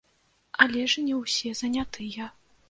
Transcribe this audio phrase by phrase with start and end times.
[0.65, 2.33] Але ж не ўсе занятыя.